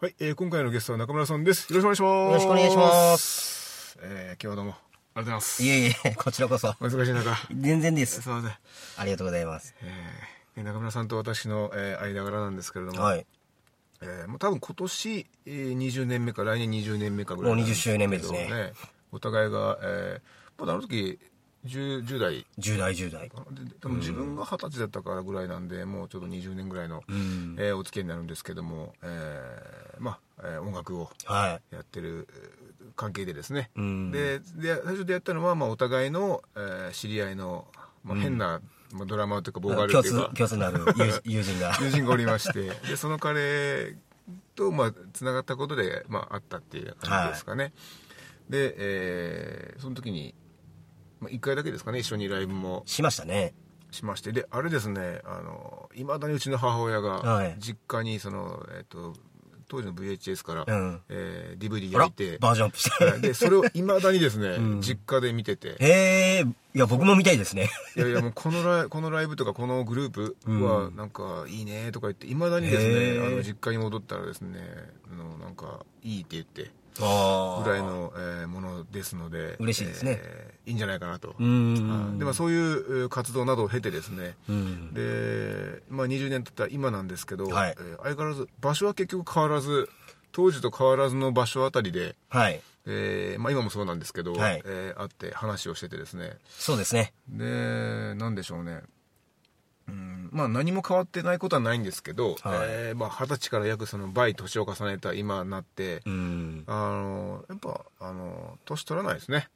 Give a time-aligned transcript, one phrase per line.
[0.00, 1.72] はい、えー、今回のゲストは中村さんです。
[1.72, 2.38] よろしくお願いします。
[2.38, 3.98] よろしくお願いします。
[4.00, 5.62] えー、今日はどうも、ありがとうございます。
[5.64, 6.68] いえいえ、こちらこそ。
[6.68, 8.30] お忙しい中、全然ですす。
[8.30, 8.52] いません。
[8.96, 9.74] ありがとうございます。
[9.82, 13.26] えー、中村さんと私の、えー、間柄なんですけれども、はい。
[14.00, 18.72] えー、もう多分今年、えー、20年目か、来年20年目かぐらいなんけどもう20周年目ですね
[19.10, 21.18] お互いが、えー、まだあの時、
[21.68, 22.46] 10, 10代。
[22.58, 23.28] 10代、10代。
[23.28, 23.34] で
[23.80, 27.56] 多分自分が二十歳だったからぐらいなんで、もうちょっと20年ぐらいの、ん。
[27.58, 34.10] えーお付き合いになるんですけども、えーまあ、えー音楽をはやってるえー関係でですね、うん。
[34.10, 37.66] でで最初でやったのは、まあ、お互いの、えー知り合いの、
[38.04, 38.60] まあ、変な、
[38.92, 41.76] まあ、ドラマというかボーカル共通っていうか、共通のある友 友人が。
[41.80, 42.70] 友人がおりまして。
[42.88, 43.96] でその彼
[44.56, 47.72] と、まあ、つながったことで、まあ、あったっていう感じですかね、
[48.48, 50.34] で、えーその時に、
[51.20, 52.82] まあ、1回だけですかね一緒にライブも。
[52.86, 53.54] しましたね。
[53.90, 54.32] しまして。
[54.32, 55.22] であれですね
[55.94, 57.56] いまだにうちの母親がはい。
[57.58, 59.14] 実家にその、えっと
[59.70, 61.00] 当時の VHS から、うん。
[61.10, 62.38] えー DVD 焼いて。
[62.38, 63.04] バージョンアップして。
[63.04, 63.20] はい。
[63.20, 64.80] でそれをいまだにですね、うん。
[64.80, 65.76] 実家で見てて。
[65.78, 67.68] へえ、いや、僕も見たいですね。
[67.94, 73.26] いやいやもうこのライこのライブとかこのグループはなんかいいねとか言っていまだにですへねー。
[73.26, 74.58] あの実家に戻ったらですね
[75.12, 76.62] あのなんかいいって言って。
[76.62, 80.18] あぐらいの、えーものですので嬉しいですね。
[80.22, 81.34] えーいいんじゃないかなと。
[81.38, 81.44] で
[82.24, 84.92] まあ、そういうえー活動などを経てですね、うん。
[84.94, 87.74] で、まあ、20年経った今なんですけど、はい。
[87.78, 89.88] えー相変わらず場所は結局変わらず
[90.32, 92.60] 当時と変わらずの場所あたりで、はい。
[92.86, 94.62] えーまあ、今もそうなんですけど、はい。
[94.64, 96.36] えー会って話をしててですね。
[96.48, 97.12] そうですね。
[97.28, 98.82] でなんでしょうね
[99.88, 106.64] うんまあ何も変わってないことはないんですけど、はいえーまあ、20歳から約その倍年を重ねた今になって、うん。
[106.66, 109.48] あのやっぱあの年取らないですね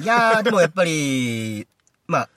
[0.00, 1.66] いやー、 でもやっぱり、
[2.06, 2.28] まあ、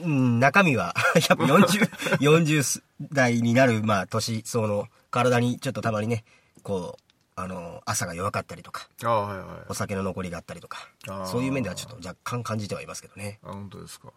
[0.00, 0.94] うん、中身は、
[1.28, 2.82] やっぱ40、 40
[3.12, 6.24] 代になる、まあ、年相の体にちょっとたまにね、
[6.62, 7.11] こう、
[7.42, 9.46] あの、朝が弱かったりとか、ああはいはい。
[9.68, 13.38] お酒の残りがあったりとかあー、そういう面ではちょっと若干感じてはいますけどね。
[13.42, 14.12] あ本当ですか。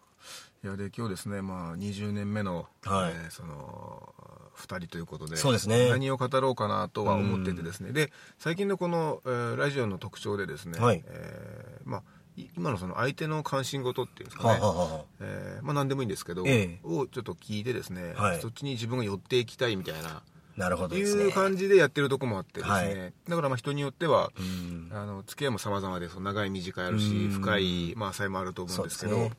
[0.64, 3.12] いやで今日ですねまあ20年目の、はい。
[3.14, 4.12] えーその
[4.56, 5.90] 2人ということでそうですね。
[5.90, 7.92] 何を語ろうかなとは思っててですね。
[7.92, 11.04] で最近のこの、えーラジオの特徴でですね、はい。
[11.06, 12.02] えーまあ
[12.38, 16.86] い今のその相手の関心事っていうんですかね、はあ、はあはえーまあ何でもいいんですけど、ええ。
[16.86, 18.40] をちょっと聞いてですね、はい。
[18.40, 20.22] そっちに自分が寄っていきたいみたいなあ、
[20.56, 21.24] なるほどいですね。
[21.24, 23.12] う感じでやってるとこもあってですね、はい。
[23.28, 24.90] だからまあ人によっては、うん。
[24.92, 27.30] あの付き合いも様々でその長い短いあるしうん。
[27.30, 29.30] 深い、まあ、差異もあると思うんですけど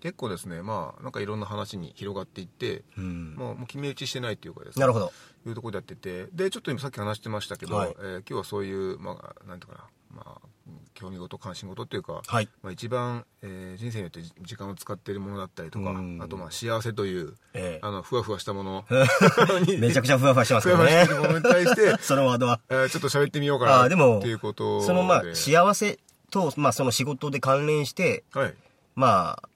[0.00, 3.34] 結構ですねまあなんかいろんな話に広がっていって、うん。
[3.34, 5.12] もうもう決め打ちしてないっていうかですねなるほど。
[5.46, 7.96] いうところでやっててでちょっと今さっき話してましたけど、はい。
[7.98, 9.78] えー今日はそういうまあなんていうか
[10.14, 10.48] なまあ
[10.96, 12.48] 興味事関心事っていうか、はい。
[12.62, 16.18] まあ、一番、えー人生によって時間を使っているものだったりとかうん。
[16.22, 17.86] あとまあ幸せという、ええ。
[17.86, 18.84] あのふわふわしたもの。
[19.78, 20.96] めちゃくちゃふわふわしてますふけどね。
[21.00, 21.20] わふわしてる。
[21.20, 22.60] ものに対して そのワードは。
[22.70, 24.86] えーちょっと喋ってみようかなでもっていうことで。
[24.86, 25.98] そのまあ、幸せ
[26.30, 28.54] と、まあその仕事で関連して、はい。
[28.94, 29.48] まあ、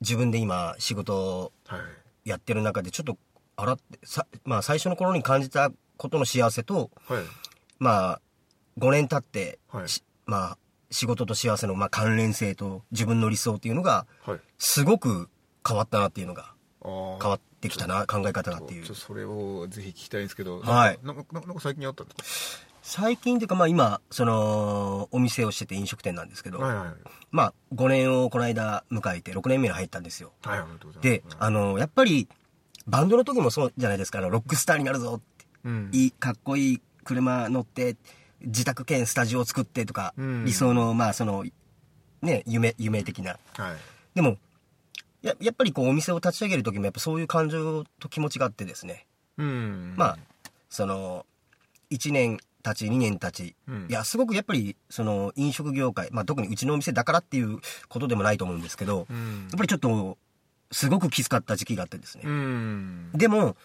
[0.00, 1.80] 自分で今仕事をはい。
[2.24, 3.18] やってる中でちょっと
[3.56, 7.22] あらってさ、まあ、最初の頃に感じたことの幸せと、はい。
[7.78, 8.20] まあ、
[8.78, 9.88] 5年経って、はい。
[9.88, 10.58] しまあ、
[10.90, 14.40] 仕事と幸せのまあ関連性と自分の理想っていうのがはい。
[14.58, 15.28] すごく
[15.66, 16.52] 変わったなっていうのが
[16.82, 18.94] 変わってきたな考え方がっていう。
[18.94, 20.98] それをぜひ聞きたいんですけど、はい。
[21.02, 26.86] なんかなんか最近あったんです最近というかまあ今そのお店をしてて飲食店なんですけど、かはいはい。
[27.30, 30.32] まあ5年をこの間迎えて6年目に入ったんですよ。
[30.42, 31.28] はいありがとうございます。
[31.28, 32.28] で、あのやっぱり
[32.86, 35.46] バンドの時もそうじゃないですかあのロックスターになるぞって。
[35.64, 35.88] うん。
[35.92, 37.96] いいかっこいい車乗って
[38.46, 40.44] 自宅兼スタジオを作ってとか、うん。
[40.44, 41.44] 理想のまあその
[42.22, 43.38] ね夢夢的な。
[43.56, 43.76] はい。
[44.14, 44.36] でも
[45.22, 49.06] ややっぱりこうお店を立ち上げる時もやっぱそういう感情と気持ちがあってですね、
[49.38, 49.94] うん。
[49.96, 50.18] まあ
[50.68, 51.26] その
[51.90, 53.86] 1年経ち2年経ち、うん。
[53.88, 57.58] いやすごくやっぱりその飲食業界、まあ、特にうちのお店だからっていう
[57.88, 59.48] ことでもないと思うんですけど、うん。
[59.50, 60.18] やっぱりちょっと
[60.72, 63.10] すごくきつかった時期があってですね、うん。
[63.14, 63.56] でも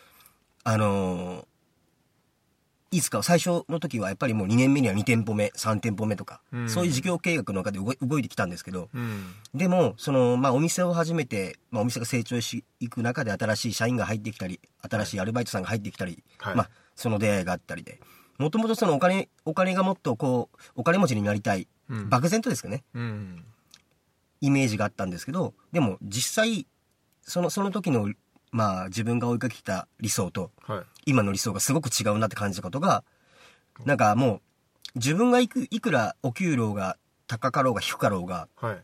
[0.63, 1.45] あのー
[2.91, 6.69] いつか最初の時はやっぱりもう2年目には2店舗目3店舗目とか、うん。
[6.69, 9.33] そういう事業計画の中で動い動いてきたんですけど、うん。
[9.53, 14.59] でもその、まあ、お店を始めて、まあ、お店が成長していく中で新しい社員が入ってきたり
[14.89, 16.55] 新しいアルバイトさんが入ってきたり、はい。
[16.55, 17.99] まあ、その出会いがあったりで
[18.37, 22.09] もともとそのお金お金がもっとこうお金持ちになりたい、うん。
[22.09, 23.43] 漠然とですかねうん。
[24.41, 26.65] イメージがあったんですけどでも実際
[27.21, 28.11] そのその時の、
[28.51, 33.03] まあ、自分が追いかけてた理想とはい今の理想がすごく違うなって感じたことが
[33.85, 34.41] なんかもう
[34.95, 36.97] 自分がいくいくらお給料が
[37.27, 38.77] 高かろうが低かろうが、はい。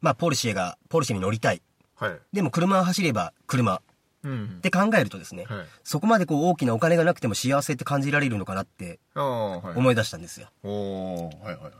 [0.00, 1.62] まあ、ポルシェがポルシェに乗りたい。
[1.94, 2.18] はい。
[2.32, 3.76] でも車を走れば車。
[3.76, 3.80] っ
[4.22, 4.58] うん。
[4.60, 5.66] て考えるとですね、はい。
[5.82, 10.48] そこまでこう大きなお金がなくても幸せって感じられるのかなって思い出したんですよ。
[10.62, 11.70] はいはいは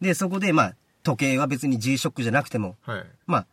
[0.00, 0.04] い。
[0.04, 3.06] で、そこでまあ時計は別に G-SHOCK じゃなくても、はい。
[3.26, 3.46] まあ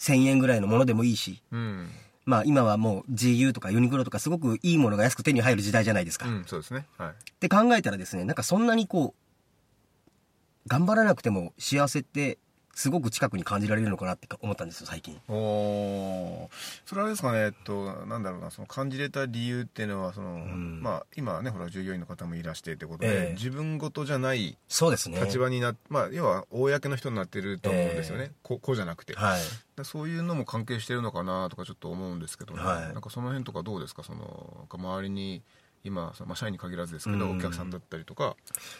[0.00, 1.88] 1000円ぐらいのものでもいいし、うん
[2.26, 6.26] まあ今はもう GU とかユニクロとかすごくいいものが安く手に入る時代じゃないですか。
[6.26, 12.38] っうんそうですねはいて考えたらですね、なんかそんなにこう、頑張らなくても幸せって
[12.76, 15.18] すごく近くに感じられるのかなって思ったんですよ、最近。
[15.28, 16.50] おお
[16.84, 20.82] それはですかねえっとなんだろうなその感じれた理由っていうのはその、ん。
[20.82, 23.32] まあ今ねほら従業員の方もいらしてってことで、ええ。
[23.32, 25.18] 自分事じゃないそうですね。
[25.18, 29.40] 立場になっまあ要は公の人になってると思うんですよね、えここうじゃなくて、はい。
[29.74, 32.92] だそういうのも関係してるのかなとかちょっと思うんですけどね、はい。
[32.92, 34.02] なんかその辺とかどうですか？
[34.04, 35.42] その周りに
[35.82, 37.38] 今、まあ、社員に限らずですけど、うん。
[37.38, 38.36] お客さんだったりとか、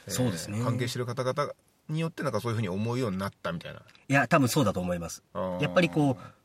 [0.06, 0.60] そうですね。
[0.62, 1.52] 関係してる方々
[1.88, 3.80] によってなんかそういうふうに思うようになったみたいな。
[3.80, 5.22] いや、多分そうだと思います。
[5.60, 6.36] やっぱりこう、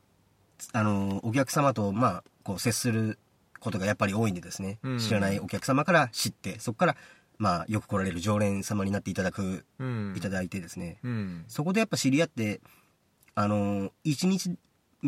[0.72, 3.18] あの、お客様と、まあ、こう、接する
[3.60, 4.98] ことがやっぱり多いんでですね、うん。
[4.98, 6.96] 知らないお客様から知って、そこから、
[7.38, 10.14] まあ、よく来られる常連様になっていただく、うん。
[10.16, 11.44] いただいてですね、うん。
[11.48, 12.60] そこでやっぱ知り合って、
[13.34, 14.56] あの、一日、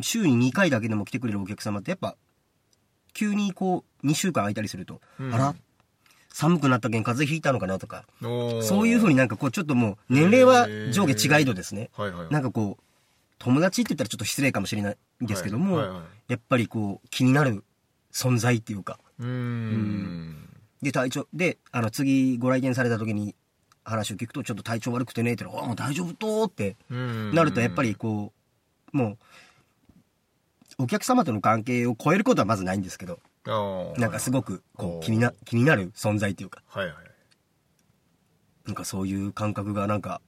[0.01, 2.17] 週に2回だけでも来てくれるお客様って、やっぱ、
[3.13, 5.35] 急にこう、2週間空いたりすると、うん。
[5.35, 5.55] あら、
[6.35, 8.07] 寒くなったけん風邪ひいたのかなとか、
[8.61, 12.33] そういうふうになんかこう、ちょっともう、年齢は上下違いどですね、はいはい。
[12.33, 12.83] なんかこう、
[13.39, 15.97] 友達って言ったらちょっと失礼かもしれないんですけども、はいはい。
[15.97, 17.63] はいやっぱりこう、気になる
[18.13, 20.49] 存在っていうか、うーん。
[20.83, 23.35] で、体調、で、あの、次ご来店された時に
[23.85, 27.31] 話を聞くと、ちょっと体調悪くてね、ってあ、もう大丈夫とってうん。
[27.33, 28.33] なると、やっぱりこ
[28.93, 29.19] う、も
[30.79, 33.21] う、お客様との関係を超えることはまずないんですけど、
[33.99, 36.96] なんかすごく、こう、気にな、気になる存在っていうか、はいはい。
[38.67, 40.20] なんかそういう感覚がなんか、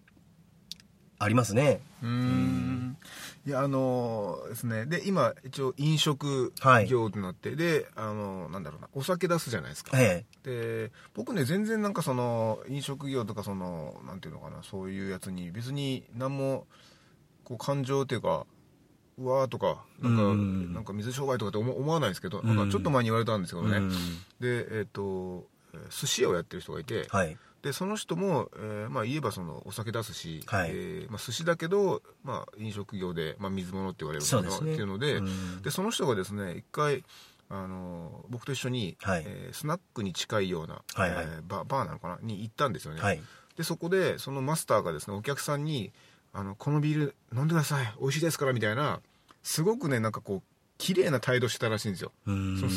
[1.18, 1.80] ありますね。
[2.02, 2.98] うーん。
[3.46, 4.84] いやあのーですね。
[4.86, 6.88] で今一応飲食はい。
[6.88, 8.88] 業となって、であのーなんだろうな。
[8.92, 10.26] お酒出すじゃないですか、え。
[10.42, 16.66] で僕ね全然なんかその飲食業とかそのなんていうのかなそういうやつに別に何も
[17.44, 18.44] こう感情っていうか
[19.18, 20.74] うわーとかなんかうん。
[20.74, 22.66] なんか水商売とかって思思わないんですけど、うんなん。
[22.66, 23.90] かちょっと前に言われたんですけえどね、うん。
[23.90, 23.94] で
[24.78, 25.42] えっ、ー
[25.90, 27.36] 寿司屋をやってる人がいて、はい。
[27.62, 30.70] でその人も、えーまあ、言えばそのお酒出すし、はい。
[30.70, 34.72] えーまあ、寿司だけど、まあ、飲食業で、まあ、水物って言われるそうですね。
[34.72, 35.62] っていうので,、うん。
[35.62, 37.04] でその人がですね一回
[37.48, 39.24] あの僕と一緒に、はい。
[39.26, 41.24] えースナックに近いような、はいはい。
[41.26, 42.18] えーババーなのかな？
[42.22, 43.20] に行ったんですよね、はい。
[43.56, 45.92] でそこでそのマスターがですねお客さんに
[46.36, 47.94] あの「このビール飲んでください。
[47.98, 49.00] 美味しいですから」みたいな
[49.42, 50.42] すごくねなんかこう
[50.78, 52.12] 綺麗な態度してたらしいんですよ。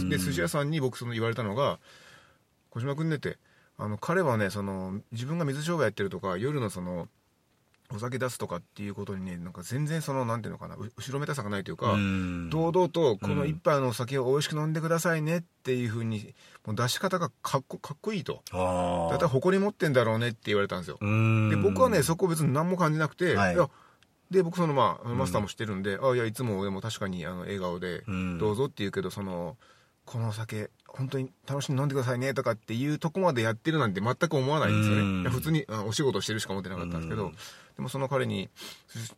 [0.10, 1.80] で寿司屋さんに僕その言われたのが
[2.72, 3.38] 「小島君ね」って
[3.78, 7.10] あの彼はねその自分が水商売やってるとか夜のその
[7.94, 12.50] お酒出すとかっていうことにねなんか全然そのなんていうのかなう後ろめたさがないというか、うん。
[12.50, 18.44] 堂々とこの一杯のお酒を美味しく飲んでくださいねっていうふうにもう出し方がかっこかっこいいと。
[18.52, 20.98] だいたい誇り持ってんだろうねって言われたんですよ。
[21.02, 21.50] うん。
[21.50, 23.56] で僕はねそこ別に何も感じなくて、はい。
[23.56, 23.68] いや
[24.30, 28.38] で僕そのまあマスターも知ってるんで、あいやいつもでも確かにあの笑顔でうん。
[28.38, 29.58] どうぞって言うけどその
[30.06, 35.24] このお酒本当に楽しんで飲んでくださいねとかっていうとこまでやってるなんて全く思わないんですようん。
[35.24, 37.32] ね普通にあお仕事してるしか思ってなかったんですけどうん。
[37.78, 38.50] でもその彼に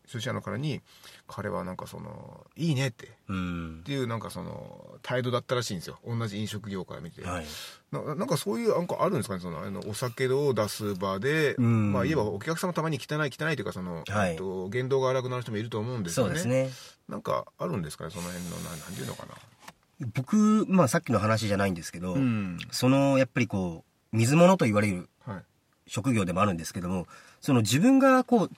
[0.08, 0.82] 寿司屋の彼に
[1.28, 3.82] 彼はなんかそのいいねってっうん。
[3.84, 5.98] ていうなんかその態度だったらしいんですよ。
[6.06, 7.46] 同じ飲食業から見て、はい。
[7.92, 9.42] ななんかそういうなんかあるんですかね？
[9.42, 11.92] そのあのお酒を出す場で、うん。
[11.94, 14.32] まあ言えばお客様たまに汚い汚いというかその、はい。
[14.32, 16.30] えっと、言動が荒くなる人もいると思うんですよね。
[16.30, 16.70] そうですね。
[17.10, 18.12] なんかあるんですかね？
[18.12, 19.34] その辺のなんなんていうのかな？
[20.14, 22.58] 僕、まあさっきの話じゃないんですけど、ん。
[22.72, 25.44] そのやっぱりこう、水物と言われるはい。
[25.88, 27.08] 職業でもあるんですけども、
[27.42, 28.52] その自分がこう、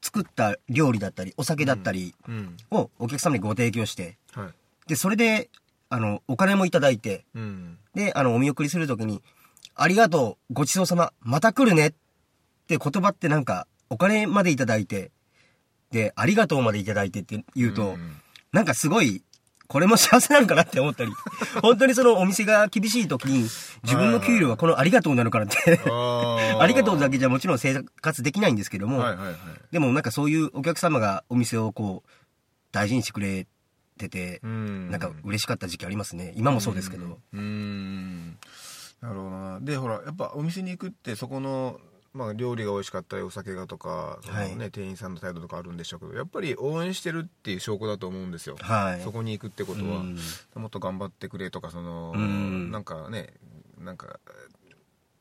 [0.00, 2.56] 作った料理だったり、お酒だったりうん。
[2.70, 4.48] をお客様にご提供して、はい。
[4.88, 5.48] で、それで、
[5.88, 7.78] あの、お金もいただいて、うん。
[7.94, 9.22] で、あの、お見送りするときに、
[9.74, 11.90] ありがとう、ごちそうさま、また来るねっ
[12.66, 15.10] て言葉ってなんか、お金までいただいて、
[15.90, 18.20] で、ありがとうまでいただいてって言うと、ん。
[18.52, 19.22] なんかすごい、
[19.72, 21.10] これも幸せなのかなって思ったり、
[21.62, 23.48] 本当にそのお店が厳しい時に、
[23.82, 29.02] 自分の給料はこのありがとうなのかなって、あありがとうだけじゃもちろん生活できないんですけども。
[29.70, 32.10] でもなんかそういうお客様がお店をこう、
[32.70, 33.46] 大事にしてくれ
[33.96, 34.90] てて、うん。
[34.90, 36.34] なんか嬉しかった時期ありますね。
[36.36, 37.18] 今もそうですけど。
[37.32, 38.36] うーん。
[39.00, 39.60] なるほどな。
[39.60, 41.80] でほらやっぱお店に行くってそこの、
[42.14, 49.00] まあ、料理が美味しかったりお酒がとかその、ねはい店員さんの態度とかあるんでしょうけどやっぱり応援してるっていう証拠だと思うんですよ、はい。
[49.00, 50.18] そこに行くってことは、うん。
[50.54, 52.70] もっと頑張ってくれとかその、うん。
[52.70, 53.28] なんかね
[53.78, 54.20] なんか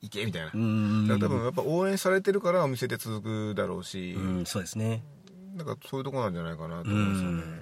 [0.02, 5.04] 行けみたいな、多分やっぱ応援されてるからお店で続くだろうし、うん、そうですね。
[5.56, 7.62] なんかそういうとこなんじゃないかなと思うんですよね。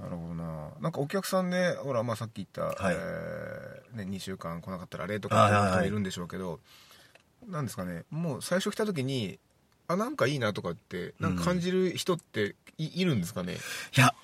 [0.00, 0.70] なるほどな。
[0.80, 2.96] なんかお客さんで、ほら、まあさっき言った、はい。
[2.98, 6.60] えーね、2週間来なかったらあれとはいはいはいか人もいるんでしょうけど、
[7.46, 9.38] なんですかね、もう最初来た時に、
[9.88, 13.54] あ、なんかいいなとかって、なんか感じる人ってい,、いるんですかね？
[13.96, 14.14] いや、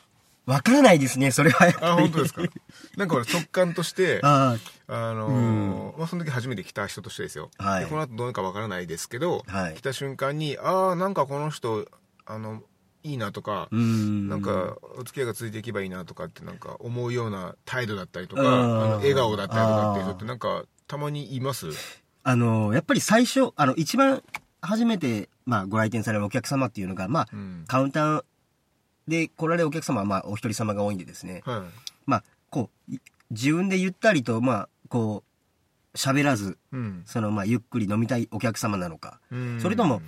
[0.46, 1.86] わからないですね、それはやっぱり。
[1.86, 2.42] あ、本当ですか？
[2.96, 4.56] なんかほら直感として、 あ
[4.86, 5.12] あ。
[5.14, 7.50] のーまあ、その時初めて来た人としてですよ。
[7.58, 7.84] はい。
[7.84, 9.74] でこの後どうなるかわからないですけど、はい。
[9.74, 11.88] 来た瞬間に、ああ、なんかこの人、
[12.26, 12.62] あの、
[13.02, 14.28] いいなとか、うん。
[14.28, 21.66] なんか、お付き合いが続いていけばいいなとかってなんか思うような態度だったりとか、笑顔だったりとかっていう人ってなんか、たまにいます？
[22.28, 24.20] あの、やっぱり最初、あの、一番
[24.60, 27.64] 初めて、まあ、ご来店されるお客様っていうのが、まあ、うん。
[27.68, 28.24] カウンター
[29.06, 31.60] で来られるお客様は、まあ、お一人様が多いんでですね、はい。
[32.04, 32.98] まあ、こう、い
[33.30, 35.22] 自分でゆったりと、まあ、こ
[35.94, 37.02] う、喋らず、うん。
[37.06, 40.02] その、まあ、ゆっくり飲みたいお客様なのか、うんそれとも、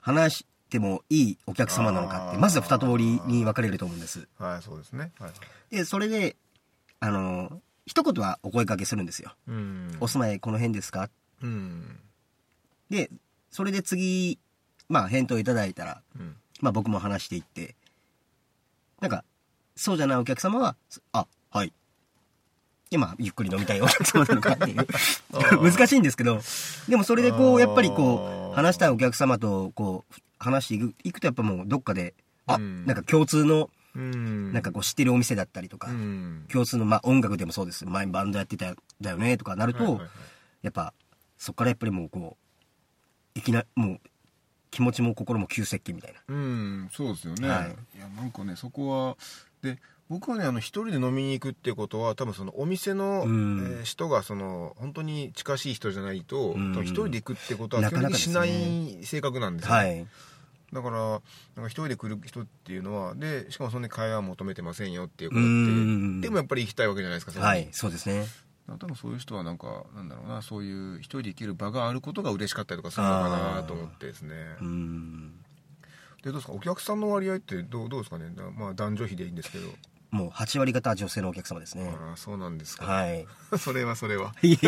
[0.00, 4.26] 話してもいいお客様なのかって、まずは二通りに分かれると思うんです。
[4.36, 5.12] はい、そうですね。
[5.20, 5.76] はい。
[5.76, 6.34] で、それで、
[6.98, 9.36] あの、一言はお声掛けするんですよ。
[9.46, 9.96] うん。
[10.00, 11.08] お住まいこの辺ですか
[11.42, 11.98] うん。
[12.90, 13.10] で、
[13.50, 14.38] それで次、
[14.88, 16.36] まあ、返答いただいたら、うん。
[16.60, 17.74] まあ僕も話していって、
[19.00, 19.24] なんか、
[19.74, 20.76] そうじゃないお客様は、
[21.12, 21.72] あ、はい。
[22.90, 24.86] で、まあ、ゆっくり飲みたいお客様なのかっていう。
[25.62, 26.40] 難しいんですけど、
[26.88, 32.14] でもそれでこう、やっぱりこう、話したいお客様と、こう、話していく、いくとやっぱもうどっかで、
[32.46, 34.52] あ、うんなんか共通の、うん。
[34.52, 36.46] なんかこう知ってるお店だったりとか、うん。
[36.52, 37.86] 共通の、まあ音楽でもそうです。
[37.86, 40.10] 前バンドやってただよねとかなると、はいはいはい
[40.62, 40.94] やっぱ、
[41.42, 42.36] そこからやっぱりもうこ
[43.34, 44.00] う、いきな、もう、
[44.70, 46.20] 気持ちも心も急接近みたいな。
[46.28, 47.48] うん、そうですよね。
[47.48, 49.16] はいい、や、なんかね、そこは、
[49.60, 60.06] で、僕はね、あの、一人で飲みに行くってことは、多分そのお店の、うんえー人が、その、本当に近しい人じゃないと、うん多分一人で行くってことは、基なかなか本的にしない性格なんですよ、はい。
[60.72, 61.20] だから、なんか
[61.66, 68.26] 一人で来る人っていうのは、で、しかもそんなに会話は求めてませんよっていうことうんって、でもやっぱり行きたいわけじゃないですか、はい、そうですね。
[68.78, 74.34] 多分そういう人はなんか、なんだろうな、そういう一人で行ける場があることが嬉しかったりとかするのかなと思ってですね。
[74.60, 75.32] うん。
[76.22, 76.52] で、どうですか？
[76.52, 78.30] お客さんの割合ってどうどうですかね？
[78.34, 79.68] だまあ男女比でいいんですけど。
[80.12, 81.90] もう8割方女性のお客様ですね。
[82.00, 82.84] あら、そうなんですか。
[82.84, 83.26] はい。
[83.58, 84.34] それはそれは。
[84.42, 84.58] いい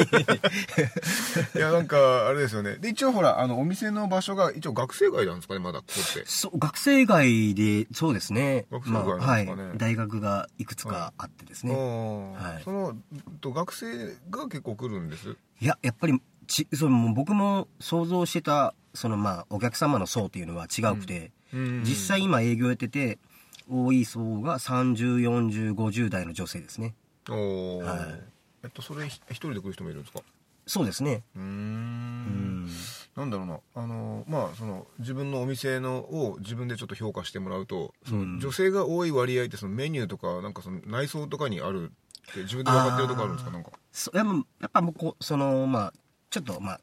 [1.58, 2.76] や、なんか、あれですよね。
[2.76, 6.24] で、一応ほら、あの、お店の場所が、一応学生街なんですかね、まだ、ここって。
[6.26, 8.66] そう、学生街で、そうですね。
[8.70, 9.72] 学生街なんですはいかね。
[9.76, 11.74] 大学がいくつかあってですね。
[11.74, 12.96] ああはいその、
[13.42, 15.36] と学生が結構来るんです？
[15.60, 23.18] いや、やっぱり、ち、その、僕も想像してた、その、まあ、お客様の層っていうのは違うくて、うん実際今営業やってて、
[23.68, 26.94] 多い層が30、40、50代の女性ですね。
[27.28, 27.98] おお、はい
[28.64, 30.20] えっと、それ、ひ一人で来る人もいるんですか？
[30.66, 31.22] そうですね。
[31.36, 31.42] うー。
[31.42, 32.68] うんん。
[33.14, 33.60] なんだろうな。
[33.74, 41.92] あの、まあ、その、自分のお店のを自分でちょっと評価してもらうと、その女性が多い割合って、そのメニューとか、なんかその内装とかにある
[42.30, 43.50] って、自分で分かってるとこあるんですか？
[43.50, 43.70] なんか。
[43.92, 45.92] そやっぱ、やっぱもうこう、その、まあ、
[46.30, 46.80] ちょっと、まあ、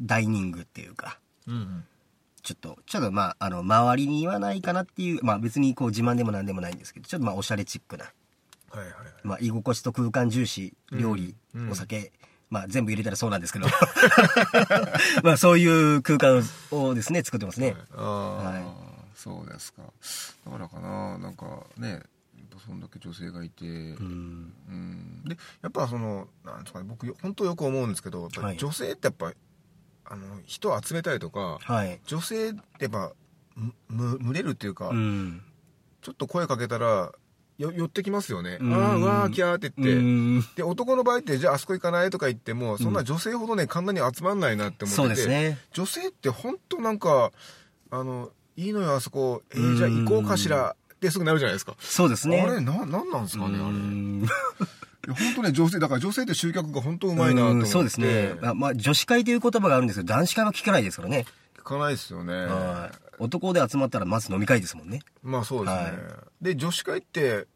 [0.00, 1.84] ダイニングっていうか、うん。
[2.42, 8.04] ちょっと、ちょっとまあ、あの、周りにはないかなっていう、まあ別にこう自慢でもなんでもないんですけど、ちょっとまあおしゃれチックな、
[8.70, 8.94] はいはいはい。
[9.24, 12.12] まあ居心地と空間重視、料理、うんお酒、
[12.48, 13.66] まあ全部入れたらそうなんですけど、
[15.22, 15.66] まあそうい
[15.96, 17.76] う空間をですね、作ってますね。
[17.94, 18.64] ああ、はい。
[19.14, 19.82] そうですか。
[20.46, 22.00] だからかな、なんかね、やっ
[22.50, 23.68] ぱそんだけ女性がいて、う
[24.02, 24.52] ん。
[24.68, 25.22] うん。
[25.24, 29.32] でやっぱそのなんですかね僕よ本当よく思うんですけど女性ってやっぱ
[30.10, 32.00] あの人を集めたりとかはい。
[32.04, 33.12] 女性ってやっぱ
[33.54, 35.42] むむ群れるっていうか、うん。
[36.02, 37.12] ちょっと声かけたら
[37.58, 38.74] よ寄ってきますよね、うん。
[38.74, 40.44] ああうわーキャーって言って、うん。
[40.56, 45.58] で男の場合ってじゃああそこ行かないとか言ってもそんな女性ほどね簡単に集まんないなって思ってて、そうね。
[45.72, 47.32] 女性って本当なんか
[47.90, 49.42] あのいいのよあそこ。
[49.52, 50.74] えーじゃあ行こうかしら。
[50.94, 51.74] ってすぐなるじゃないですか。
[51.78, 52.42] そうですね。
[52.42, 53.74] あれななんなんですかねあれ
[55.14, 57.60] 本当ね、女性、だから女性って集客が本当うまいなと思って。
[57.60, 58.34] うんそうですね。
[58.40, 61.26] まあ、まあ、女子会という言葉があるんですけど、男子会は聞かないですからね。
[61.58, 62.34] 聞かないですよね。
[62.34, 65.00] はい男で集まったらまず飲み会ですもんね。
[65.22, 65.82] まあそうですね。
[65.82, 65.92] はい
[66.40, 67.46] で、女子会って、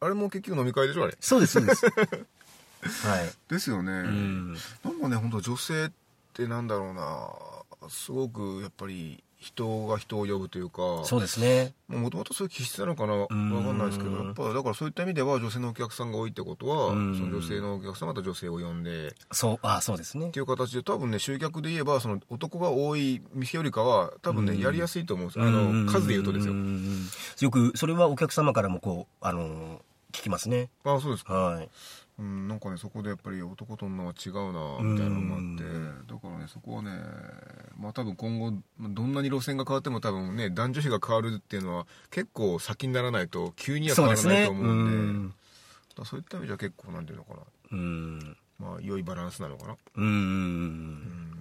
[0.00, 1.16] あれも結局飲み会でしょあれ？
[1.20, 1.86] そうです、そうです。
[3.06, 3.30] はい。
[3.48, 4.52] ですよね、うん。
[4.52, 5.90] なんかね本当女性っ
[6.32, 11.74] てなんだろうなすごくやっぱり人が人を呼ぶというかそうですね。
[11.88, 17.30] もともとそういう気質なのかなわかんないですけどやっぱだからそういった意味では女性のお客さんが多いってことはそうん。
[17.32, 20.30] の女性のお客さんまた女性を呼んでっそう、あそうですね。
[20.30, 20.38] て。
[20.38, 25.44] いう形で多分ね集客で言えばその男が多い店よりかは多分ねやりやすいと思うんですよ。
[25.44, 26.54] あの数で言うとですよ。
[27.40, 29.78] よく、それはお客様からもこう、あのー
[30.12, 30.68] 聞きますね。
[30.84, 31.32] あそうですか。
[31.32, 31.68] はい。
[32.18, 36.90] うん、なんかねそこでやっぱり男と女は違うなみたいなのもあってだからねそこはね
[37.78, 44.44] まあ多分今後どんなに路線が変わっても多分ね男女比が変わるっていうのは結構先にならないと急には変わらない。
[44.44, 45.34] と思うんでうんだ
[45.96, 47.40] からそういった意味じゃ結構なんていうのかな
[47.72, 48.36] うん。
[48.58, 51.32] まあ良いバランスなのかなうんうん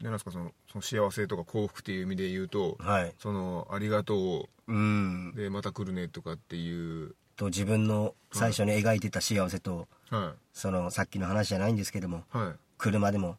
[0.00, 2.86] でなんですかそのその幸せとか幸福っていう意味で言うとうん。
[2.86, 3.12] はい。
[3.18, 5.40] そのありがとうんう。
[5.40, 12.54] でまた来るねとかっていうと、自分の最初に描いてた幸せと、はその、さっきの話じゃないんですけども、いはい。
[12.78, 13.36] 車でも、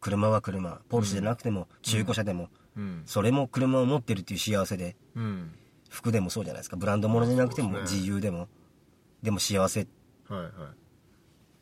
[0.00, 3.02] 車は車、ポルシェじゃなくても、中古車でも、うん。
[3.06, 5.54] それも車を持ってるっていう幸せで、うん。
[5.88, 6.76] 服でもそうじゃないですか。
[6.76, 8.48] ブランド物じゃなくても、自由でも、
[9.22, 9.86] でも幸せ、
[10.28, 10.52] はいはい。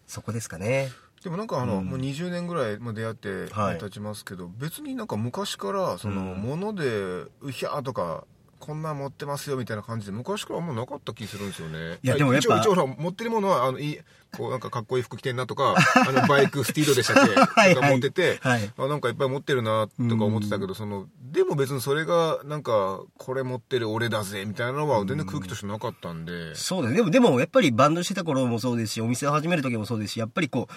[0.06, 0.90] そこですかね。
[1.22, 3.78] でもなんかあの、もう20年ぐらいまあ出会ってはい。
[3.78, 8.24] 経ちますけど、別になんか昔からその物でうひゃーとか
[8.66, 11.98] こんなん持ってますよみたいな感じで昔からあんまなかった気するんですよね。
[12.02, 13.98] いやでもやっぱ一応一応持ってるものはあのいい
[14.36, 17.34] こうなんかかっこいい服着てんなとかあの バイクスティードでしたっけ？
[17.34, 18.70] はいとか持ってて、はい。
[18.76, 26.96] あなんかいっぱい持ってるなとか思ってたけど、そのでも別にそれがなんかこれ持ってる俺だぜみたいなのは全然空気としてなかったんで、そうだね。
[26.96, 30.68] でも、でも、やっぱりバンドしてた頃もそうですし、お店を始める時もそうですし、やっぱりこ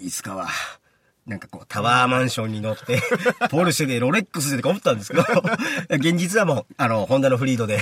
[0.00, 0.48] う、いつかは、
[1.28, 3.00] なんかこう、タワーマンションに乗って、
[3.50, 5.24] ポルシェでロレックスでとか思ったんですけど、
[5.90, 7.80] 現実はもう、あの、ホンダのフリードで、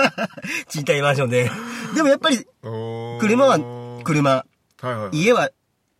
[0.68, 1.50] 賃貸マンションで。
[1.94, 2.46] でもやっぱり、
[3.20, 3.58] 車は
[4.04, 4.44] 車、は
[4.82, 5.18] いはいはい。
[5.18, 5.50] 家は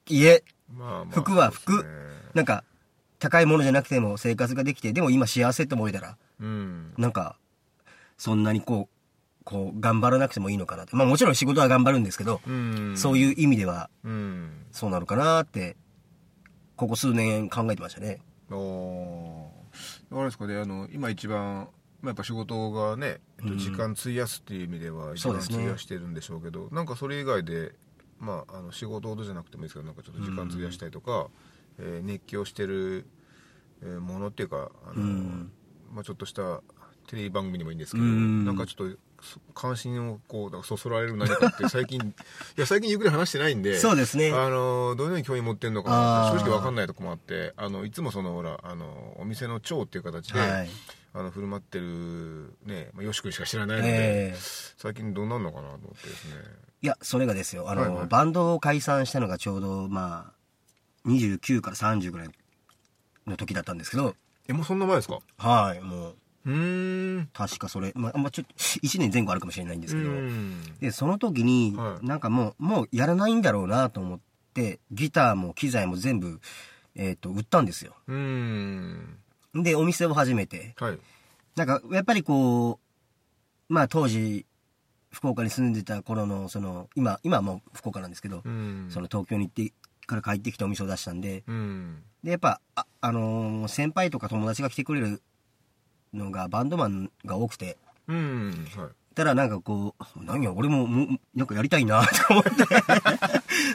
[0.06, 1.82] 家、まあまあ服は服。
[1.82, 1.88] ね。
[2.34, 2.64] なんか、
[3.18, 6.92] 高いものじゃなくても生活ができて、でも今幸せと思えたら、うん。
[6.98, 7.36] なんか、
[8.18, 10.96] そんなにこう、こう、頑張らなくてもいいのかなって。
[10.96, 12.94] まあもちろん仕事は頑張るんですけど、うん。
[12.96, 14.66] そういう意味では、うん。
[14.72, 15.76] そうなるかなって、
[16.76, 18.20] ここ数年考えてましたね。
[18.50, 20.16] おー。
[20.16, 21.68] あれですかねあの今一番
[22.00, 27.72] まあ、やっぱ仕事がね、えっと時間費やすっていう意味では一番費やしてるんでしょうけどなんかそれ以外で、
[28.20, 31.28] まあ、あの仕事ほどじゃなくてもいいですけどなんかちょっと時間費やしたりとか、
[31.78, 33.06] えー熱狂してる、
[33.82, 35.50] えーものっていうかあの、うん。
[35.94, 36.60] まあ、ちょっとした
[37.06, 38.44] テレビ番組にもいいんですけど、うん。
[38.44, 39.13] なんかちょっとそ
[39.54, 44.30] 関心をこうだそそられる何かって最近いや最近ゆっくり話してないんでそうですね。
[44.32, 50.68] あのどのように興味持ってるのかな正直わかんないとこもあってあのいつもそのほらあのお店の長っていう形で、はい。
[51.16, 54.36] あの振る舞ってるね、まあ、よし君しか知らないので、ええ。
[54.76, 56.32] 最近どうなるのかなと思ってですね。
[56.82, 57.70] いや、それがですよ。
[57.70, 58.06] あの、はいはい。
[58.08, 60.32] バンドを解散したのがちょうど、ま
[61.06, 62.28] あ、29から30ぐらい
[63.28, 64.16] の時だったんですけど、
[64.48, 65.20] えもうそんな前ですか？
[65.38, 66.54] はい、もう、うーん
[67.34, 70.78] 確かそれ、まあ、まあ、ちょっと、1年前後あるかもしれないんですけど、うん。
[70.78, 72.06] で、その時に、はい。
[72.06, 74.20] なんかもう、もうやらないんだろうなと思っ
[74.54, 76.40] て、ギターも機材も全部、
[76.94, 77.96] えっ、と、売ったんですよ。
[78.06, 79.18] うん。
[79.52, 80.98] で、お店を始めて、はい。
[81.56, 82.78] なんか、やっぱりこ
[83.68, 84.46] う、まあ当時、
[85.10, 88.86] 福岡に住んでた頃の、その、今、今はもう福岡なんですけど、うん。
[88.90, 89.72] その東京に行って
[90.06, 92.02] から帰ってきてお店を出したんで、うん。
[92.22, 95.20] で、やっぱ、あ、あのー先輩とか友達が来てくれる
[96.14, 97.76] のがバンドマンが多くて、
[98.08, 98.88] うんはい。
[99.14, 102.50] たらなんかこう、何や、俺ももう、なんかやりたいな、 と思って。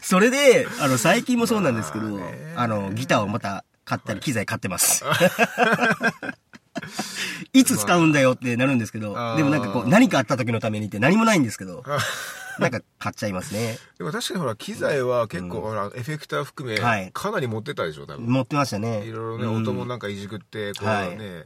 [0.01, 5.05] それで、あの、最近もそうなんですけど、まあの、ギターをまた買ったり、機材買ってます。
[7.53, 11.83] いつ使うんだよってなるんですけど、でもなんかこう、何かあった時のためにって何もないんですけど、
[12.59, 13.77] なんか買っちゃいますね。
[13.97, 17.09] でも確かにほら機材は結構、ほらエフェクター含め、はい。
[17.13, 18.25] かなり持ってたでしょ多分。
[18.25, 19.05] 持ってましたね。
[19.05, 21.17] いろいろね、うん音もなんかいじくってこうはい。
[21.17, 21.45] ね、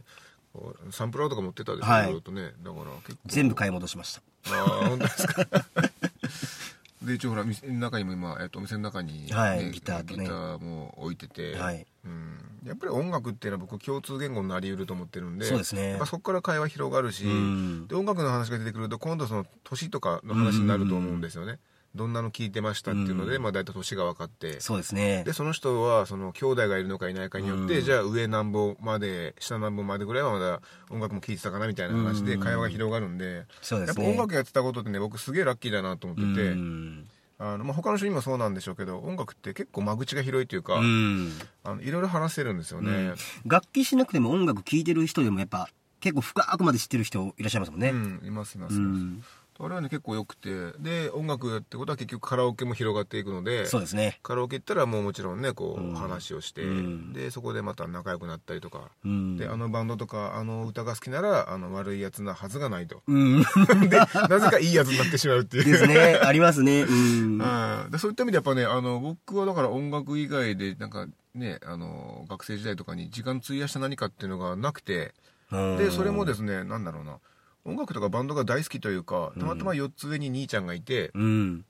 [0.92, 2.04] サンプラーとか持ってたでしょ、はい。
[2.04, 2.54] いろいろとね。
[2.64, 3.18] だから結構。
[3.26, 4.22] 全部買い戻しました。
[4.52, 5.46] ああ本当ですか。
[7.04, 10.24] で一応ほら店の中にも今、えっと、お店の中に、はいギターとね。
[10.24, 11.86] ギターも置いてて、はい。
[12.06, 16.00] うん、やっぱり音楽っていうのは僕共通言語になり得ると思ってるんでそうですね。
[16.06, 17.88] そこから会話広がるし、うん。
[17.88, 21.60] で音楽の話が出てくると今度その年とかの話になると思うんですよね、
[21.96, 24.60] どんなの聞いてましたっていうので、まあ、大体年が分かって。
[24.60, 25.24] そうですね。
[25.26, 25.34] で。
[25.34, 27.86] その人はその兄弟がいるのかいないかによって、うん。
[27.86, 32.40] じゃあ上なんぼまで下なんぼまでぐらいはまだ音楽も聴いてたかなみたいな話でうん。
[32.40, 34.10] 会話が広がるんで、やっぱそうですね。
[34.10, 37.08] 音楽やってたことってね僕すげえラッキーだなと思ってて、うん。
[37.40, 41.34] あのまあ、他の人にもそうなんでしょうけど音楽って結構間口が広いというか、うん。
[41.64, 43.14] あのいろいろ話せるんですよね、
[43.46, 45.68] 楽器しなくても音楽聴いてる人でもやっぱ
[46.00, 47.90] 結構深くまで知ってる人いらっしゃいますもんね。
[47.90, 49.24] うんいますいます、うん
[49.60, 54.20] あれはね結構良くてで音楽ってことは結局カラオケも広がっていくのでそうですね。
[54.24, 59.38] カラオケ行ったらもうもちろんねこう、うん話をして、うんでそこでまた仲良くなったりとか、うん。
[59.38, 63.42] であのバンドとかあの歌が好きならあの悪いやつなはずがないとうん。
[63.90, 66.20] でなぜかいいやつになってしまうっていうですね。
[66.22, 66.82] ありますね。
[66.84, 67.42] うん。
[67.42, 75.14] うんでそういった意味でやっぱねあの僕はだから音楽以外でなんかねあの学生時代とかに時間費やした何かっていうのがなくて
[75.52, 77.18] でそれもですねなんだろうな
[77.66, 81.66] 音楽とかバンドが大好きというかたまたま4つ上に兄ちゃんがいて、うん。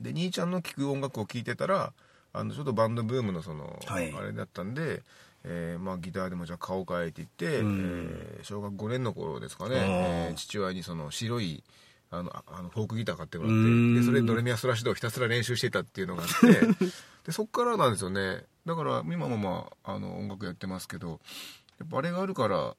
[0.00, 1.92] で兄ちゃんの聴く音楽を聴いてたら
[2.32, 4.12] あのちょっとバンドブームのその、はい。
[4.16, 5.02] あれだったんで、
[5.44, 8.10] えーまあ、ギターでもじゃあ買おうかいって言って、うん。
[8.38, 11.62] えー小学5年の頃ですかね、えー父親にその白い
[12.10, 13.94] あのああのフォークギター買ってもらっうん。
[13.94, 16.28] てでそれでドレミアスラシドをひたすら練習してたっていうのがあっ
[16.76, 16.86] て
[17.26, 18.44] でそっからなんですよね。
[18.66, 21.20] だから今もまああの音楽やってますけど
[21.78, 22.74] やっぱあれがあるから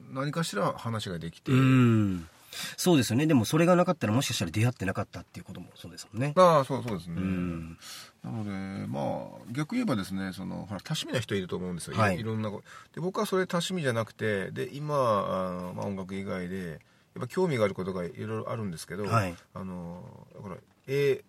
[0.00, 2.28] 何かしら話ができて、うん。
[2.76, 3.26] そうですよね。
[3.26, 6.32] でもそれがなかったらもしかしたら出会ってなかったっていうこともそうですもんね。
[6.36, 7.78] ああそうそうですね、うん。
[8.24, 12.62] なのでまあ逆言えばですねそのほら多趣味な人いると思うんですよ、いはいいろんなこと
[12.94, 16.78] で僕はそれ多趣味じゃなくてで今あの、まあ、音楽以外でやっ
[17.20, 20.02] ぱ興味があることがいろいろあるんですけど、はいあの
[20.34, 20.56] だから
[20.86, 21.22] 絵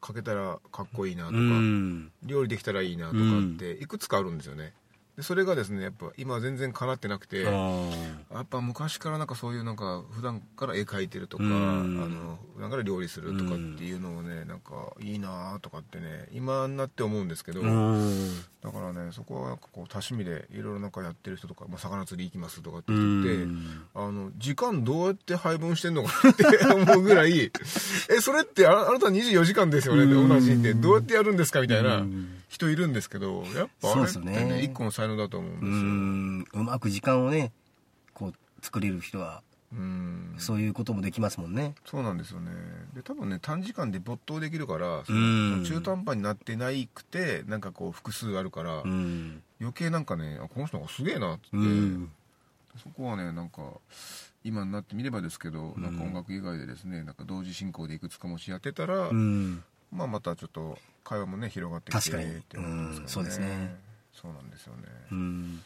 [0.00, 2.12] 描けたらかっこいいなとか、うん。
[2.22, 4.74] 料理できたらいいなとかっていくつかあるんですよね
[5.16, 7.50] でそれがですねやっぱ今は全然叶ってなくて、あ
[8.32, 11.52] やっぱ昔からなんかそういうなんか普段から絵描いてるとか、うん。
[11.52, 18.44] あの普段から料理するとかっていうのをねなんかいいなとかってね今になって思うんですけど、ーうん。
[18.60, 23.84] だからねそこはなんかこう多趣味でいろいろなんかやってる人とか、まあ、魚釣り行きますとかって人って、うん。
[23.94, 27.38] あの時間どうやって配分してんのかなって思うぐらい
[28.10, 35.72] えそれってああなた24時間ですよね同じってどうやってやるんですかみたいなうん人いるんですけどやっぱあれってねね一個の才能だと思うんうですよ。
[35.72, 36.44] ん。
[36.52, 37.52] うまく時間をね、
[38.12, 41.74] こう、作れる人は、うんそういうこともできますもんね。
[41.84, 42.52] そうなんですよね
[42.94, 49.42] で多分ね短時間で没頭できるから中途半端になってないくてなんかこう複数あるから、うん。
[49.60, 52.12] 余計なんかねあこの人がすげえなって、うん。
[52.80, 53.62] そこはねなんか
[54.44, 59.64] 今になってみればですけど、なんか音楽以外でですねなんか同時進行でいくつかもしやってたら、うん。
[59.94, 63.76] まあまたちょっと会話もね広がってきて確かにって思うんですけどうんそうですね。
[64.12, 65.62] そうなんですよね、うん。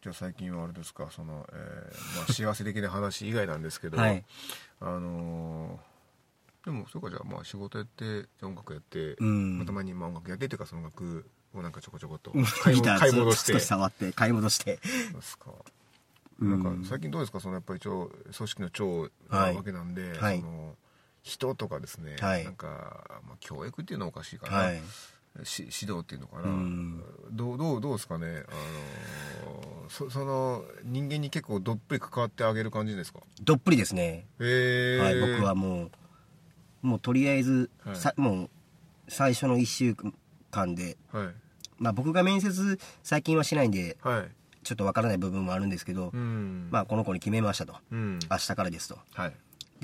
[0.00, 4.24] じゃあ最近はあれですかその、えーまあ、 幸せ的な話以外なんですけど、はい。
[4.80, 5.94] あのー
[6.64, 9.58] でもそうかじゃあまあ仕事やって音楽やって、うん。
[9.58, 12.30] まあたまにまあ音楽やってっていうかその音楽をなんかちょこちょこと。
[12.32, 13.52] ギ買い買い戻して。
[13.52, 14.80] 少し触って、買い戻して。
[14.82, 15.50] そうですか。
[16.38, 16.62] うん。
[16.62, 20.40] なんか最近どうですかそのやっぱり一応組織の長なはいわけなんで、はい。
[20.40, 20.76] その
[21.24, 22.44] 人とかですね、はい。
[22.44, 24.82] なんか、まあ、教育っていうのはおかしいかな、はい。
[25.42, 27.02] し指導っていうのかな、うん。
[27.32, 28.44] どうどうどうですかね。
[28.46, 28.50] あ
[29.46, 33.20] のそその人間に結構どっぷり関わってあげる感じですか？
[33.42, 34.26] どっぷりですね。
[34.38, 35.90] へえはい、僕はもう、
[36.82, 37.96] もうとりあえず、はい。
[37.96, 38.50] さもう、
[39.08, 39.96] 最初の1週
[40.50, 41.28] 間で、はい。
[41.78, 44.30] まあ僕が面接最近はしないんで、はい。
[44.62, 46.68] ちょっとわからない部分もあるんですけど、うん。
[46.70, 47.76] まあこの子に決めましたと。
[47.90, 48.18] うん。
[48.30, 48.98] 明日からですと。
[49.14, 49.32] はい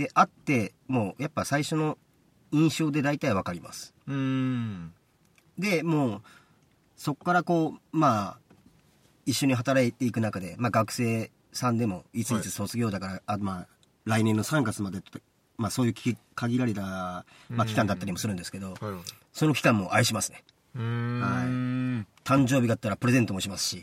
[0.00, 1.98] で、会って、もうやっぱ最初の
[2.52, 3.92] 印象で大体わかります。
[4.08, 4.92] うん
[5.58, 6.22] で、もう、
[6.96, 8.54] そこからこう、まあ、
[9.26, 13.66] 一緒に働いていく中で、まあ学生さんでも、いついつ卒業だから、あまあ、
[14.06, 15.20] 来年の3月までと、
[15.58, 18.76] まあそういうき限られた、まあ期間だったりもするんですけど、はい
[19.32, 20.42] その期間も愛しますね。
[20.74, 23.82] うーん誕生日があったらプレゼントもしますし、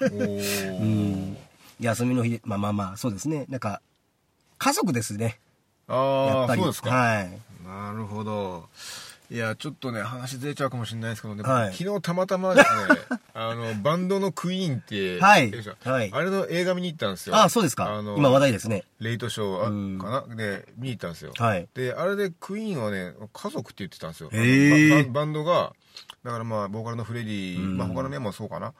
[0.00, 1.36] おー
[1.80, 3.46] 休みの日で、まあまあまあ、そうですね。
[3.48, 3.80] なんか、
[4.58, 5.40] 家族ですね。
[5.88, 6.52] やあ。
[6.52, 7.38] あそうですか、はい。
[7.66, 8.68] なるほど。
[9.30, 11.74] いやちょっとね話ずれちゃうかもしれないですけどね、はい。
[11.74, 15.50] 昨日たまたまですね あのバンドのクイーンって、はい。
[15.84, 16.10] はい。
[16.12, 17.36] あれの映画見に行ったんですよ。
[17.36, 17.86] ああ、そうですか。
[17.94, 18.84] あの今話題ですね。
[19.00, 20.36] レイトショうんーあかな？
[20.36, 21.66] で見に行ったんですよ、はい。
[21.72, 24.28] であれでクイーンはね家族って言ってたんですよ、
[25.12, 25.72] バンドが
[26.24, 27.78] だからまあボーカルのフレディ、うん。
[27.78, 28.74] まあ、他のメンバーもそうかな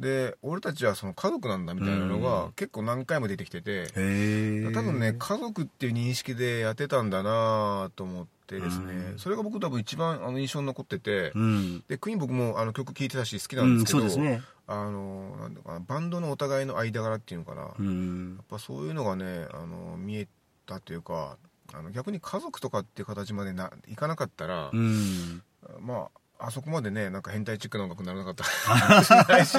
[0.00, 4.72] で俺たちはその家族なんだみたいなのが結構何回も出てきてて、へえ。
[4.72, 11.84] 多分ね家族っていう認識でやってたんだなと思ってですね、うんそれが僕多分一番あの印象に残ってて、うん。
[11.88, 14.42] でクイーン僕もあの曲聴いてたし好きなうんん、ですけど、そうですね。
[14.68, 18.40] あのなんだかなバンドのお互いの間柄っていうのかな、やっうん。
[18.48, 20.28] ぱそういうのがねあの見え
[20.66, 21.36] たというか
[21.74, 25.42] あの逆に家族とかっていう形までないかなかったら、うん。
[25.80, 29.56] まああそこまでねなんか変態チックな音楽にならなかったかもしれないし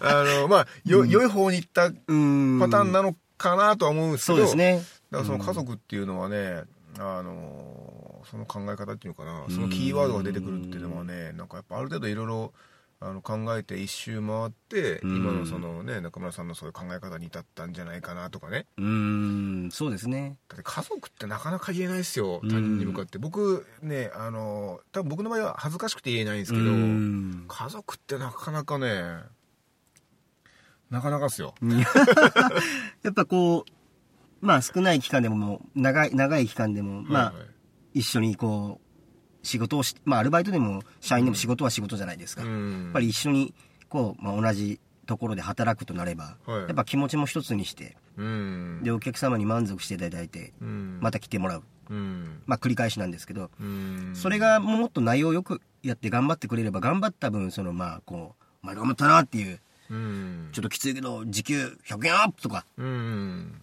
[0.00, 2.58] あのまあよ、良い方に行ったうん。
[2.60, 4.82] パターンなのかなとは思うんですけど、そうですね。
[5.10, 6.64] だからその家族っていうのはね、
[6.98, 12.52] あのその考え方っていうのかなそのキーワードが出てくるっていうのはねなんかやっぱある程度いろいろ
[12.98, 15.16] あの考えて一周回って、うん。
[15.16, 18.66] 今のそのね中村さんのそういう考え方に至ったんじゃないかなとかね。
[18.78, 19.70] うーん。
[19.70, 20.38] そうですね。
[20.48, 22.48] だって家族ってなかなか言えないですようん。
[22.48, 26.64] 他人に向かって、僕ねあの多分僕の場合は恥ずかしくて言えないんですけど、
[27.48, 29.20] 家族ってなかなかね
[30.90, 31.54] なかなかっすよ。
[33.02, 37.46] やっぱこうまあ少ない期間でも長い長い期間でもまあ、はいはい。
[37.94, 38.85] 一緒にこう
[39.46, 42.86] 仕事をしまあアルバイトでも社員でも仕事は仕事じゃないですか、やうん。
[42.90, 43.54] っぱり一緒に
[43.88, 46.60] こう、まあ、同じところで働くとなれば、はい。
[46.62, 48.80] やっぱ気持ちも一つにしてうん。
[48.82, 50.98] でお客様に満足していただいてうん。
[51.00, 51.62] また来てもらう。
[51.90, 52.42] うん。
[52.46, 54.12] まあ繰り返しなんですけどうん。
[54.14, 60.48] それがもっと内容よくやって頑張ってくれれば頑張った分そのまあこう「お前頑張ったな」っていううん。
[60.52, 63.60] ちょっときついけど時給100円アップとかうん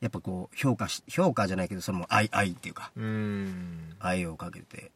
[0.00, 3.94] やっぱこう評価し評価じゃないけどその愛愛っていうかうん。
[3.98, 4.90] 愛をかけて。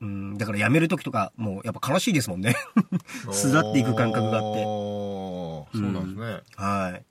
[0.00, 2.56] うんだから辞める時とかもうやっぱ悲しいですもんね。
[3.32, 4.62] 巣立っていく感覚があって。
[4.62, 6.40] そうなんですね。
[6.56, 7.04] はい。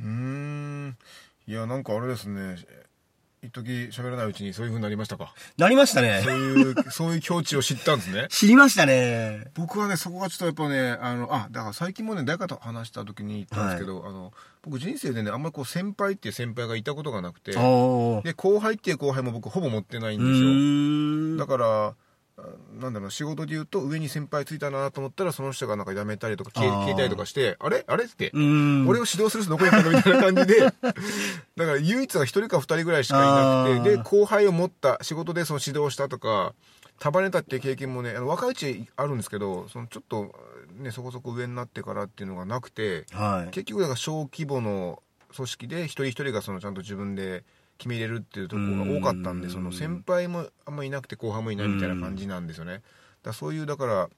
[0.00, 0.96] うーん。
[1.46, 2.56] いやなんかあれですね
[3.44, 5.34] 一時喋らないうちにそういう風になりましたか？
[5.58, 6.44] なりましたそうね。
[6.44, 9.44] いうそういう境地を知ったんですね 知りましたね。
[9.54, 17.52] 僕はねそこがちょっとやっぱねあのあだから最近もね誰かと話した時に言ったんですけど、あの僕人生でねあんまりこう先輩っていう先輩がいたことがなくて。
[17.52, 17.58] で
[18.34, 21.38] 後輩っていう後輩も僕ほぼ持ってないんうですよ。
[21.38, 21.94] だからあ
[22.80, 27.84] なんだろう仕事で言うと上に先輩ついたなと思ったらその人がなんか辞めたりとか消え消えたりとかしてあれ？
[27.86, 28.04] あれ？
[28.04, 28.30] って。
[28.34, 30.60] 俺を指導する人どこに行ったのみたいな感じで。
[30.70, 30.92] だか
[31.56, 33.16] ら唯一が一人か二人ぐらいしか
[33.66, 33.96] いなくて。
[33.96, 36.54] で後輩を持った仕事でその指導したとか
[36.98, 40.34] 束ねたっていう経験もねあの若いうちあるんですけどそのちょっと
[40.78, 43.50] ねそこそこ上になってからっていうのがなくてはい。
[43.50, 45.02] 結局だから小規模の
[45.34, 47.44] 組織で一人一人がそのちゃんと自分で
[47.78, 52.82] 決めれるっていうところが多かったんでうんその先輩もあんまいなくて後輩もいないみたいな感じなんですよねだか
[53.26, 54.08] らそういうだから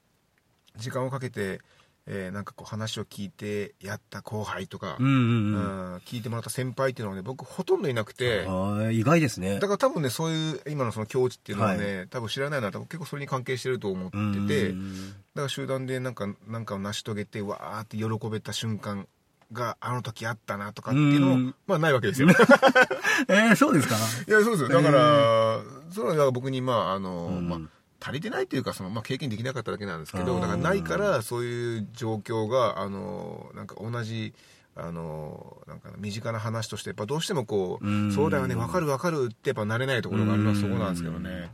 [0.77, 1.61] 時間をかけて、
[2.07, 5.15] えーなんかこう話を聞いてやった後輩とか、うんうんう
[5.59, 5.93] ん。
[5.95, 9.01] うん聞いてもらった先輩っていうのはね僕ほとんどいなくてはい。
[9.01, 9.67] 意外ですねだ。
[9.67, 19.09] から多分ねそういう今のその境地っていうのはね、多分知らないのは多分結構それに関係してると思ってうんてだから集団でなんかなんかを成し遂げてわーって喜べた瞬間
[19.53, 21.55] があの時あったなとかっていうのもうん。
[21.67, 22.29] まあないわけですよ。
[22.29, 22.33] い
[23.29, 23.95] えー、そうですか
[24.27, 24.83] やそうですよ。
[24.83, 27.49] だから、それは僕にまああの、うん。
[27.49, 27.61] まあ
[27.99, 34.35] 足りてないというかその、まあ、経験できなかっただけなんですけうんどだからないからそういう状況があのなんか同じ
[34.77, 38.13] あのなんか身近な話としてやっぱどうしてもこう、うん。
[38.13, 40.73] そうだよね分かる分かるってやっぱなれないところがあります、うん。
[40.73, 41.51] そこなんですけどね。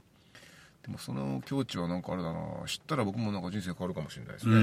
[0.82, 2.40] でもその境地はなんかあれだな。
[2.66, 4.56] 知ったら僕もなんか人生変わるかもしれないですうね、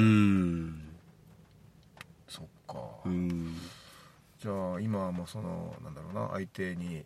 [2.73, 3.55] か、うん。
[4.41, 7.03] じゃあ今はもうそのなんだろうな相手に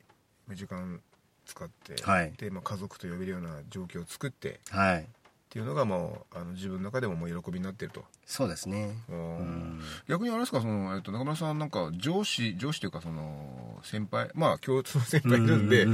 [0.52, 1.02] 時間
[1.46, 5.00] 使って、はいでまあ、家族と呼べるような状況を作ってはい。
[5.02, 5.06] っ
[5.54, 8.98] ていうのがもうあの自分の中でももう喜びになってると、そうですね。
[9.08, 9.82] うんうん。
[10.10, 15.88] 逆にあれですかその、えっと、中村さんなんか上司上司というかその先輩まあ共通の先輩いるんであ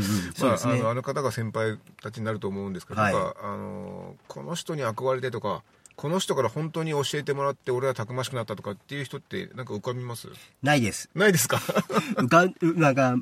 [0.66, 5.62] のあの方が先輩たちになると思うんですけど、はいなんかあのこの人に憧れてとか
[6.00, 10.30] この人から本当に教えてもらって俺はたくましくなったとかっていう人ってなんか浮かびます？
[10.64, 11.10] ないです。
[11.14, 11.58] ないですか？
[12.16, 13.18] 浮かん、なんか、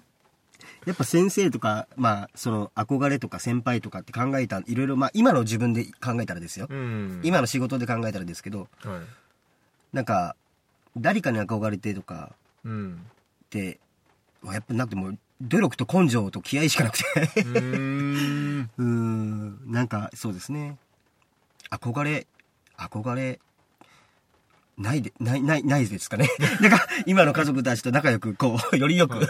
[0.85, 6.67] やっぱ先生とか、まあ、その憧れとか先輩とかって考えた、いろいろ、まあ、今の自分で考えたらですよ。
[6.69, 9.01] うん今の仕事で考えたらですけど、はい
[9.93, 10.35] なんか、
[10.95, 12.93] 誰かに憧れてとかうん
[13.45, 13.79] って、
[14.43, 17.03] まあやっぱなんてもう、努力と根性と気合しかなくて。
[17.41, 20.77] う ん、なんか、そうですね。
[21.71, 22.27] 憧れ、
[22.77, 23.39] 憧れ、
[24.77, 26.29] ないで、ない、ない、ないですかね。
[26.61, 29.27] なんか、今の家族たちと仲良く、こう、 よりよく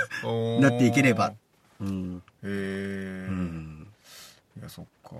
[0.62, 1.34] なっていければ。
[1.80, 2.24] うん。
[2.44, 3.88] へえうん。
[4.60, 5.16] いやそっか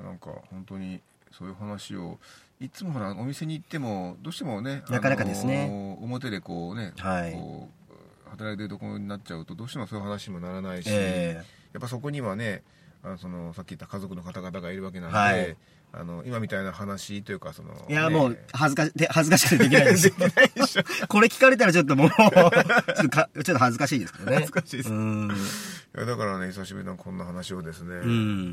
[0.00, 1.00] なんか本当に
[1.32, 2.18] そういう話を
[2.60, 7.82] いつもほらお店に行ってもどうしてもねなかなかですねあのー表でこうね、はいこう
[8.30, 11.42] 働いてるところになっちゃうとどうしてもそういう話にもならないし、え
[11.74, 12.62] やっぱそこにはね
[13.02, 15.56] あのそのさっき言った家族の方々がいるわけなんで、はい
[15.94, 20.10] あの今みたいな話というかそのえいや、ねもう、恥ずかし、で恥ずかしくてできないです。
[21.06, 24.36] これ聞かれたらちょっともう、ちょっとか、ちょっと恥ずかしいですけどね。
[24.36, 25.30] 恥ずかしいですうん。
[25.30, 28.52] いやだからね久しぶりのこんな話をですね、うん。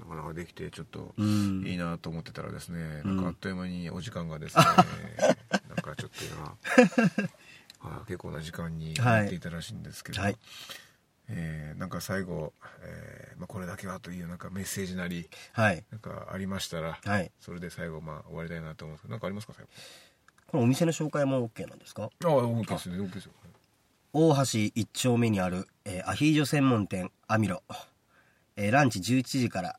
[0.00, 4.74] なかなかできてちょっとうんいいなと思ってたらですね、うんなんかあっという間にお時間がですね、なん
[5.76, 6.56] かちょっと今
[7.82, 10.38] あ 結構な時間になっていたらしいんですけど、はい。
[11.28, 15.84] えーなんか最後、えーまあ、これだけはというなんかメッセージなりはい。
[15.90, 17.30] なんかありましたら、はい。
[17.40, 19.64] それで最後まあ終わりたいなと思うんですけどなんかありますか最
[20.46, 22.10] このお店の紹介も OK なんですか？
[22.20, 23.32] 後ああ OK ですね OK ですよ
[24.12, 24.42] 大橋
[24.74, 27.62] 一丁目にある、えーアヒージョ専門店アミロ、
[28.56, 29.78] えーランチ11時から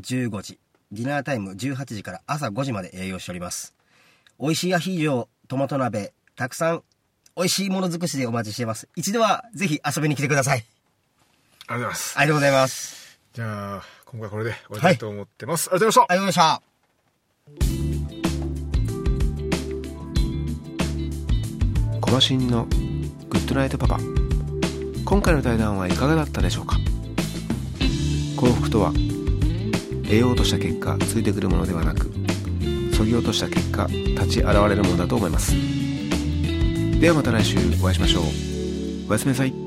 [0.00, 0.58] 15時
[0.92, 3.74] ディナータイム18時から朝5時まで営業しております。
[4.40, 6.82] 美味しいアヒージョ、トマト鍋、たくさん
[7.36, 8.88] 美味しいもの尽くしでお待ちしています。
[8.94, 10.64] 一度はぜひ遊びに来てください。
[11.66, 12.18] ありがとうございます。
[12.18, 13.18] ありがとうございます。
[13.32, 15.68] じゃあ、今回はこれで終わりたいと思ってます。
[15.70, 16.02] ありがとうございました。
[16.02, 16.60] ありがとうございまし
[21.90, 22.00] た。
[22.00, 23.98] コマシンのグッドナイトパパ
[25.04, 26.78] 今回の対談はいかがだったでしょうか？
[28.36, 28.92] 幸福とは
[30.04, 32.12] 得ようとした結果ついてくるものではなく
[32.94, 35.54] そぎ落とした結果立ち現れるものだと思います
[37.04, 38.24] ではまた来週お会いしましょう。
[39.10, 39.63] おやすみなさい。